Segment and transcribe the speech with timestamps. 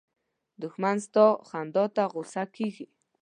[0.61, 2.85] دښمن ستا خندا ته غوسه کېږي